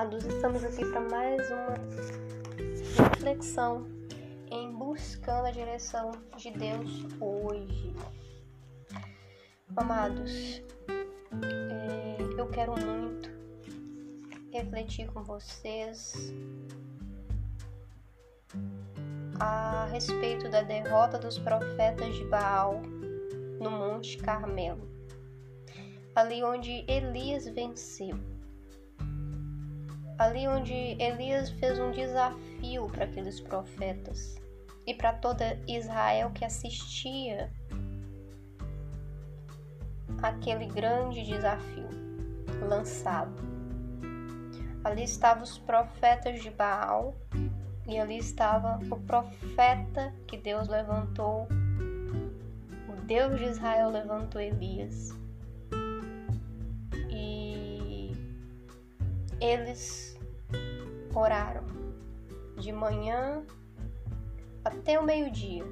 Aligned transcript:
amados, 0.00 0.24
estamos 0.24 0.64
aqui 0.64 0.82
para 0.86 1.00
mais 1.10 1.50
uma 1.50 1.74
reflexão 3.04 3.86
em 4.50 4.72
buscando 4.72 5.44
a 5.44 5.50
direção 5.50 6.12
de 6.38 6.50
Deus 6.52 7.04
hoje. 7.20 7.94
Amados, 9.76 10.62
é, 11.42 12.40
eu 12.40 12.48
quero 12.48 12.72
muito 12.80 13.30
refletir 14.50 15.06
com 15.12 15.22
vocês 15.22 16.32
a 19.38 19.84
respeito 19.92 20.48
da 20.48 20.62
derrota 20.62 21.18
dos 21.18 21.38
profetas 21.38 22.16
de 22.16 22.24
Baal 22.24 22.80
no 23.60 23.70
Monte 23.70 24.16
Carmelo, 24.16 24.88
ali 26.14 26.42
onde 26.42 26.86
Elias 26.88 27.44
venceu 27.44 28.18
ali 30.20 30.46
onde 30.46 30.74
Elias 31.02 31.48
fez 31.48 31.78
um 31.78 31.90
desafio 31.92 32.86
para 32.88 33.04
aqueles 33.04 33.40
profetas 33.40 34.38
e 34.86 34.92
para 34.92 35.14
toda 35.14 35.58
Israel 35.66 36.30
que 36.34 36.44
assistia 36.44 37.50
aquele 40.22 40.66
grande 40.66 41.22
desafio 41.22 41.88
lançado. 42.68 43.32
Ali 44.84 45.04
estavam 45.04 45.42
os 45.42 45.56
profetas 45.56 46.42
de 46.42 46.50
Baal 46.50 47.14
e 47.86 47.98
ali 47.98 48.18
estava 48.18 48.78
o 48.94 49.00
profeta 49.00 50.12
que 50.26 50.36
Deus 50.36 50.68
levantou, 50.68 51.48
o 52.90 53.00
Deus 53.06 53.38
de 53.38 53.44
Israel 53.44 53.88
levantou 53.88 54.38
Elias. 54.38 55.18
Eles 59.40 60.18
oraram 61.14 61.64
de 62.58 62.72
manhã 62.72 63.44
até 64.64 64.98
o 64.98 65.04
meio-dia. 65.04 65.64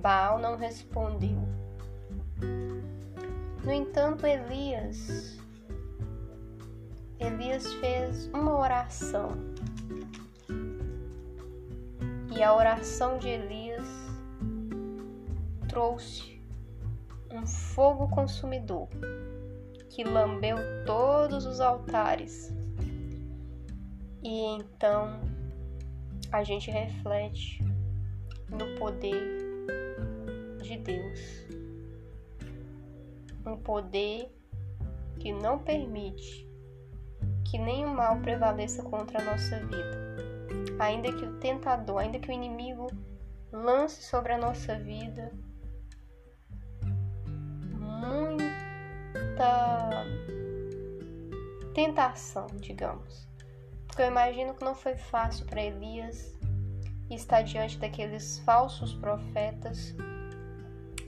Baal 0.00 0.38
não 0.38 0.56
respondeu. 0.56 1.38
No 3.64 3.72
entanto, 3.72 4.26
Elias 4.26 5.38
Elias 7.20 7.70
fez 7.74 8.28
uma 8.32 8.58
oração. 8.58 9.28
E 12.34 12.42
a 12.42 12.54
oração 12.54 13.18
de 13.18 13.28
Elias 13.28 13.86
trouxe 15.68 16.40
um 17.30 17.46
fogo 17.46 18.08
consumidor 18.08 18.88
que 19.90 20.04
lambeu 20.04 20.56
todos 20.86 21.44
os 21.44 21.60
altares 21.60 22.52
e 24.22 24.56
então 24.56 25.20
a 26.30 26.44
gente 26.44 26.70
reflete 26.70 27.62
no 28.48 28.78
poder 28.78 29.38
de 30.62 30.76
Deus. 30.76 31.46
Um 33.46 33.56
poder 33.56 34.30
que 35.18 35.32
não 35.32 35.58
permite 35.58 36.46
que 37.50 37.58
nenhum 37.58 37.94
mal 37.94 38.20
prevaleça 38.20 38.82
contra 38.82 39.20
a 39.20 39.24
nossa 39.24 39.58
vida. 39.58 40.10
Ainda 40.78 41.12
que 41.12 41.24
o 41.24 41.38
tentador, 41.38 41.98
ainda 41.98 42.18
que 42.18 42.28
o 42.28 42.32
inimigo 42.32 42.86
lance 43.50 44.02
sobre 44.02 44.32
a 44.32 44.38
nossa 44.38 44.78
vida 44.78 45.32
muita 49.40 50.04
tentação, 51.74 52.46
digamos. 52.60 53.26
Porque 53.86 54.02
eu 54.02 54.06
imagino 54.06 54.54
que 54.54 54.62
não 54.64 54.74
foi 54.74 54.96
fácil 54.96 55.46
para 55.46 55.62
Elias 55.62 56.36
estar 57.10 57.42
diante 57.42 57.78
daqueles 57.78 58.38
falsos 58.40 58.92
profetas 58.94 59.94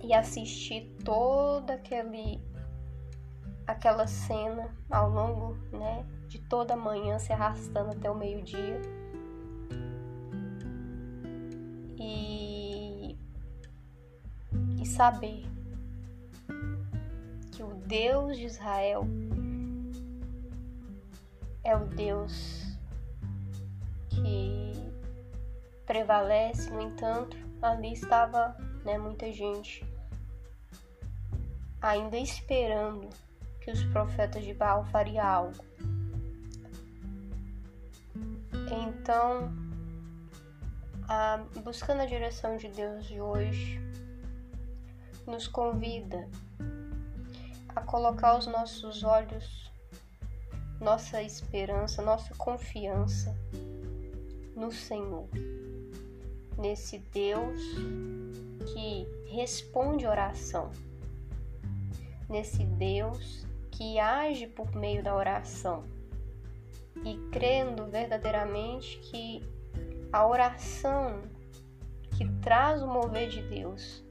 e 0.02 0.12
assistir 0.12 0.96
toda 1.04 1.74
aquele 1.74 2.40
aquela 3.64 4.08
cena 4.08 4.76
ao 4.90 5.08
longo, 5.08 5.54
né, 5.70 6.04
de 6.26 6.40
toda 6.40 6.74
a 6.74 6.76
manhã 6.76 7.18
se 7.18 7.32
arrastando 7.32 7.92
até 7.92 8.10
o 8.10 8.14
meio-dia. 8.14 8.80
E 11.96 13.16
e 14.80 14.86
saber 14.86 15.51
que 17.62 17.64
o 17.64 17.74
Deus 17.86 18.36
de 18.36 18.46
Israel 18.46 19.06
é 21.62 21.76
o 21.76 21.86
Deus 21.86 22.76
que 24.10 24.72
prevalece, 25.86 26.70
no 26.70 26.80
entanto, 26.80 27.36
ali 27.62 27.92
estava 27.92 28.56
né, 28.84 28.98
muita 28.98 29.30
gente 29.30 29.86
ainda 31.80 32.16
esperando 32.16 33.08
que 33.60 33.70
os 33.70 33.84
profetas 33.84 34.44
de 34.44 34.54
Baal 34.54 34.84
fariam 34.86 35.24
algo. 35.24 35.64
Então, 38.70 39.52
a, 41.08 41.38
buscando 41.62 42.02
a 42.02 42.06
direção 42.06 42.56
de 42.56 42.68
Deus 42.68 43.04
de 43.04 43.20
hoje, 43.20 43.80
nos 45.26 45.46
convida 45.46 46.28
a 47.74 47.80
colocar 47.80 48.36
os 48.36 48.46
nossos 48.46 49.02
olhos, 49.02 49.70
nossa 50.80 51.22
esperança, 51.22 52.02
nossa 52.02 52.34
confiança 52.34 53.34
no 54.54 54.70
Senhor, 54.70 55.28
nesse 56.58 56.98
Deus 56.98 57.60
que 58.72 59.06
responde 59.28 60.06
oração, 60.06 60.70
nesse 62.28 62.64
Deus 62.64 63.46
que 63.70 63.98
age 63.98 64.46
por 64.46 64.74
meio 64.74 65.02
da 65.02 65.14
oração 65.14 65.84
e 67.04 67.16
crendo 67.30 67.86
verdadeiramente 67.86 68.98
que 68.98 69.42
a 70.12 70.26
oração 70.26 71.22
que 72.16 72.28
traz 72.40 72.82
o 72.82 72.86
mover 72.86 73.28
de 73.28 73.42
Deus 73.42 74.04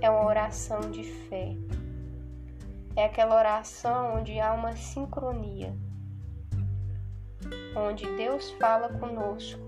é 0.00 0.10
uma 0.10 0.26
oração 0.26 0.80
de 0.90 1.02
fé. 1.04 1.56
É 2.94 3.06
aquela 3.06 3.36
oração 3.36 4.16
onde 4.16 4.38
há 4.38 4.52
uma 4.52 4.76
sincronia 4.76 5.74
onde 7.76 8.04
Deus 8.16 8.50
fala 8.52 8.88
conosco 8.98 9.60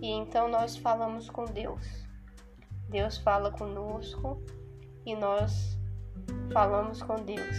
e 0.00 0.10
então 0.10 0.48
nós 0.48 0.76
falamos 0.76 1.28
com 1.28 1.44
Deus. 1.44 2.06
Deus 2.88 3.18
fala 3.18 3.50
conosco 3.50 4.42
e 5.04 5.14
nós 5.14 5.78
falamos 6.52 7.02
com 7.02 7.16
Deus. 7.16 7.56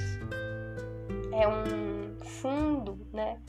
É 1.33 1.47
um 1.47 2.17
fundo, 2.19 2.97
né? 3.13 3.39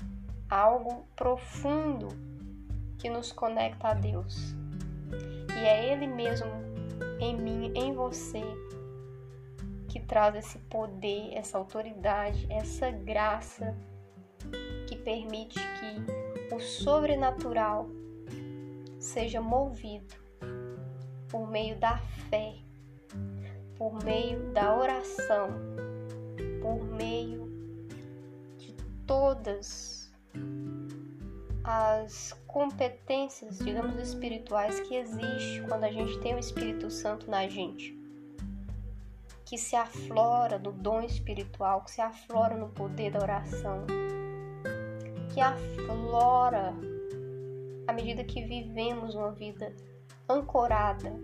Algo 0.48 1.06
profundo 1.14 2.08
que 2.98 3.08
nos 3.08 3.32
conecta 3.32 3.88
a 3.88 3.94
Deus. 3.94 4.54
E 5.56 5.64
é 5.64 5.92
Ele 5.92 6.06
mesmo 6.06 6.50
em 7.20 7.36
mim, 7.36 7.72
em 7.74 7.94
você, 7.94 8.42
que 9.90 9.98
traz 9.98 10.36
esse 10.36 10.58
poder, 10.58 11.34
essa 11.34 11.58
autoridade, 11.58 12.46
essa 12.48 12.92
graça 12.92 13.76
que 14.86 14.94
permite 14.94 15.58
que 15.58 16.54
o 16.54 16.60
sobrenatural 16.60 17.88
seja 19.00 19.40
movido 19.40 20.14
por 21.28 21.50
meio 21.50 21.76
da 21.78 21.98
fé, 22.30 22.54
por 23.76 24.02
meio 24.04 24.52
da 24.52 24.76
oração, 24.76 25.48
por 26.62 26.84
meio 26.84 27.50
de 28.58 28.72
todas 29.04 30.12
as 31.64 32.32
competências, 32.46 33.58
digamos, 33.58 33.96
espirituais 33.96 34.78
que 34.80 34.94
existem 34.94 35.66
quando 35.68 35.82
a 35.82 35.90
gente 35.90 36.16
tem 36.20 36.36
o 36.36 36.38
Espírito 36.38 36.88
Santo 36.90 37.28
na 37.28 37.48
gente. 37.48 37.99
Que 39.50 39.58
se 39.58 39.74
aflora 39.74 40.60
no 40.60 40.70
dom 40.70 41.00
espiritual, 41.00 41.82
que 41.82 41.90
se 41.90 42.00
aflora 42.00 42.56
no 42.56 42.68
poder 42.68 43.10
da 43.10 43.18
oração, 43.18 43.84
que 45.34 45.40
aflora 45.40 46.72
à 47.88 47.92
medida 47.92 48.22
que 48.22 48.44
vivemos 48.44 49.16
uma 49.16 49.32
vida 49.32 49.74
ancorada 50.28 51.18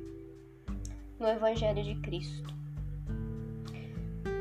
no 1.21 1.29
Evangelho 1.29 1.85
de 1.85 1.95
Cristo. 2.01 2.53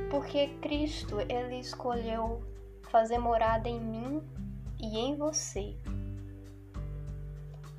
Porque 0.10 0.48
Cristo, 0.64 1.20
ele 1.20 1.60
escolheu 1.60 2.42
fazer 2.90 3.20
morada 3.20 3.70
em 3.70 3.80
mim 3.80 4.24
e 4.80 4.98
em 4.98 5.16
você. 5.16 5.78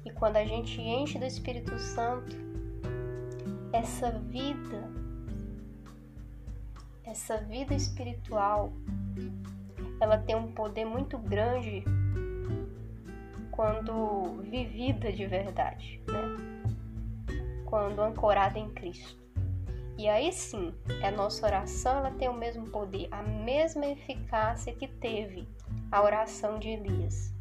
E 0.04 0.10
quando 0.12 0.36
a 0.36 0.44
gente 0.44 0.80
enche 0.80 1.18
do 1.18 1.24
Espírito 1.24 1.76
Santo, 1.80 2.36
essa 3.72 4.12
vida, 4.12 5.05
essa 7.06 7.38
vida 7.38 7.74
espiritual, 7.74 8.72
ela 10.00 10.18
tem 10.18 10.34
um 10.34 10.52
poder 10.52 10.84
muito 10.84 11.16
grande 11.16 11.84
quando 13.50 14.42
vivida 14.42 15.12
de 15.12 15.26
verdade, 15.26 16.02
né? 16.06 16.36
Quando 17.64 18.02
ancorada 18.02 18.58
em 18.58 18.68
Cristo. 18.70 19.24
E 19.98 20.08
aí 20.08 20.30
sim, 20.30 20.74
a 21.02 21.10
nossa 21.10 21.46
oração 21.46 21.96
ela 21.98 22.10
tem 22.10 22.28
o 22.28 22.34
mesmo 22.34 22.66
poder, 22.66 23.08
a 23.10 23.22
mesma 23.22 23.86
eficácia 23.86 24.74
que 24.74 24.86
teve 24.86 25.48
a 25.90 26.02
oração 26.02 26.58
de 26.58 26.68
Elias. 26.68 27.32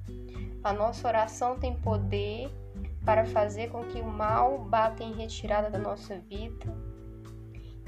A 0.63 0.71
nossa 0.71 1.05
oração 1.07 1.59
tem 1.59 1.75
poder 1.75 2.49
para 3.03 3.25
fazer 3.25 3.69
com 3.69 3.83
que 3.83 3.99
o 3.99 4.05
mal 4.05 4.57
bata 4.57 5.03
em 5.03 5.13
retirada 5.13 5.69
da 5.69 5.77
nossa 5.77 6.17
vida, 6.17 6.65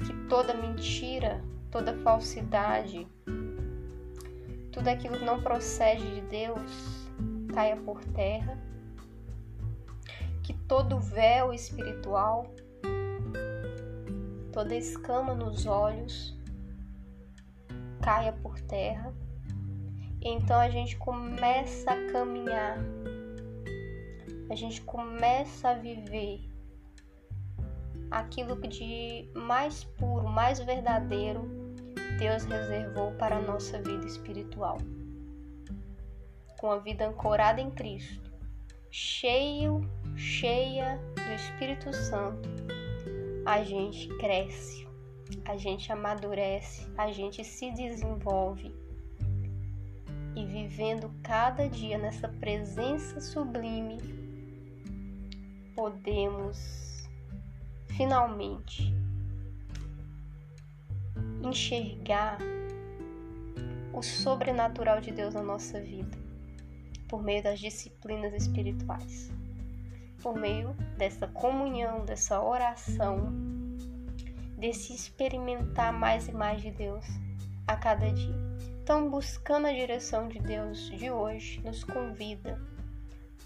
que 0.04 0.12
toda 0.28 0.52
mentira, 0.52 1.42
toda 1.70 1.94
falsidade, 1.98 3.06
tudo 4.72 4.88
aquilo 4.88 5.18
que 5.18 5.24
não 5.24 5.42
procede 5.42 6.14
de 6.14 6.20
Deus 6.22 7.08
caia 7.52 7.76
por 7.76 8.04
terra, 8.04 8.56
que 10.42 10.54
todo 10.54 11.00
véu 11.00 11.52
espiritual, 11.52 12.52
toda 14.52 14.74
escama 14.74 15.34
nos 15.34 15.66
olhos 15.66 16.36
caia 18.02 18.32
por 18.32 18.58
terra. 18.60 19.12
Então 20.22 20.58
a 20.58 20.70
gente 20.70 20.96
começa 20.96 21.90
a 21.90 22.12
caminhar, 22.12 22.78
a 24.50 24.54
gente 24.54 24.80
começa 24.82 25.70
a 25.70 25.74
viver 25.74 26.48
aquilo 28.10 28.56
de 28.62 29.28
mais 29.34 29.84
puro, 29.84 30.28
mais 30.28 30.58
verdadeiro 30.60 31.57
Deus 32.18 32.44
reservou 32.44 33.12
para 33.12 33.36
a 33.36 33.40
nossa 33.40 33.80
vida 33.80 34.04
espiritual. 34.04 34.78
Com 36.58 36.72
a 36.72 36.78
vida 36.78 37.06
ancorada 37.06 37.60
em 37.60 37.70
Cristo, 37.70 38.32
cheio, 38.90 39.80
cheia 40.16 41.00
do 41.14 41.32
Espírito 41.32 41.92
Santo, 41.94 42.48
a 43.46 43.62
gente 43.62 44.08
cresce, 44.18 44.84
a 45.44 45.56
gente 45.56 45.92
amadurece, 45.92 46.92
a 46.98 47.12
gente 47.12 47.44
se 47.44 47.70
desenvolve. 47.70 48.74
E 50.34 50.44
vivendo 50.44 51.12
cada 51.22 51.68
dia 51.68 51.98
nessa 51.98 52.28
presença 52.28 53.20
sublime, 53.20 53.98
podemos 55.76 57.08
finalmente 57.96 58.97
enxergar 61.42 62.38
o 63.92 64.02
sobrenatural 64.02 65.00
de 65.00 65.10
Deus 65.10 65.34
na 65.34 65.42
nossa 65.42 65.80
vida 65.80 66.16
por 67.08 67.22
meio 67.22 67.42
das 67.42 67.58
disciplinas 67.58 68.34
espirituais, 68.34 69.30
por 70.22 70.36
meio 70.36 70.74
dessa 70.96 71.26
comunhão, 71.26 72.04
dessa 72.04 72.42
oração, 72.42 73.32
desse 74.56 74.94
experimentar 74.94 75.92
mais 75.92 76.28
e 76.28 76.32
mais 76.32 76.60
de 76.60 76.70
Deus 76.70 77.06
a 77.66 77.76
cada 77.76 78.10
dia. 78.12 78.36
Então, 78.82 79.10
buscando 79.10 79.66
a 79.66 79.72
direção 79.72 80.28
de 80.28 80.38
Deus 80.38 80.90
de 80.90 81.10
hoje, 81.10 81.60
nos 81.60 81.82
convida 81.82 82.60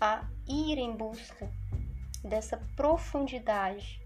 a 0.00 0.24
ir 0.48 0.78
em 0.78 0.96
busca 0.96 1.48
dessa 2.24 2.56
profundidade 2.76 4.01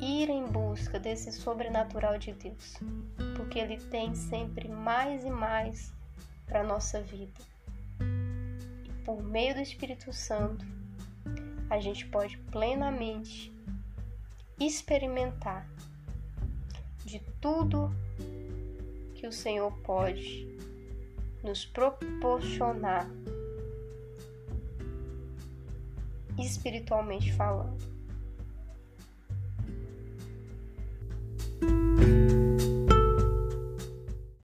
ir 0.00 0.28
em 0.28 0.44
busca 0.44 0.98
desse 0.98 1.32
sobrenatural 1.32 2.18
de 2.18 2.32
Deus, 2.32 2.76
porque 3.36 3.58
Ele 3.58 3.76
tem 3.76 4.14
sempre 4.14 4.68
mais 4.68 5.24
e 5.24 5.30
mais 5.30 5.92
para 6.46 6.60
a 6.60 6.64
nossa 6.64 7.00
vida. 7.00 7.40
E 8.84 9.04
por 9.04 9.22
meio 9.22 9.54
do 9.54 9.60
Espírito 9.60 10.12
Santo, 10.12 10.64
a 11.68 11.78
gente 11.80 12.06
pode 12.06 12.38
plenamente 12.50 13.52
experimentar 14.58 15.68
de 17.04 17.20
tudo 17.40 17.90
que 19.14 19.26
o 19.26 19.32
Senhor 19.32 19.72
pode 19.82 20.48
nos 21.42 21.64
proporcionar 21.64 23.08
espiritualmente 26.38 27.32
falando. 27.32 27.97